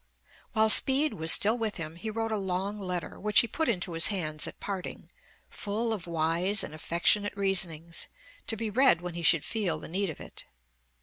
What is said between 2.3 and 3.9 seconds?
a long letter, which he put